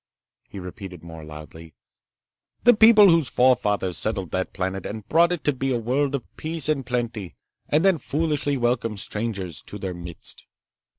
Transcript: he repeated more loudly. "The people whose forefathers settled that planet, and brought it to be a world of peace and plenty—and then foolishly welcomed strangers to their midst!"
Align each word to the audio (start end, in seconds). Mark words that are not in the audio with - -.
he 0.49 0.57
repeated 0.57 1.03
more 1.03 1.21
loudly. 1.21 1.75
"The 2.63 2.73
people 2.73 3.11
whose 3.11 3.27
forefathers 3.27 3.99
settled 3.99 4.31
that 4.31 4.51
planet, 4.51 4.83
and 4.83 5.07
brought 5.07 5.31
it 5.31 5.43
to 5.43 5.53
be 5.53 5.71
a 5.71 5.77
world 5.77 6.15
of 6.15 6.23
peace 6.37 6.67
and 6.67 6.83
plenty—and 6.83 7.85
then 7.85 7.99
foolishly 7.99 8.57
welcomed 8.57 8.99
strangers 8.99 9.61
to 9.61 9.77
their 9.77 9.93
midst!" 9.93 10.47